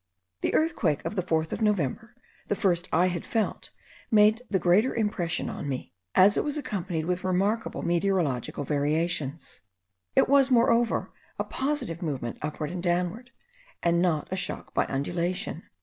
[0.41, 2.15] The earthquake of the 4th of November,
[2.47, 3.69] the first I had felt,
[4.09, 9.59] made the greater impression on me, as it was accompanied with remarkable meteorological variations.
[10.15, 13.29] It was, moreover, a positive movement upward and downward,
[13.83, 15.69] and not a shock by undulation.